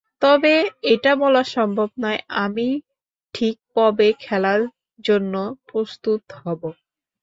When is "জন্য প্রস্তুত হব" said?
4.99-6.61